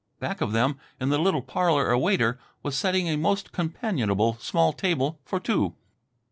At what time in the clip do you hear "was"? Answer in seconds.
2.63-2.75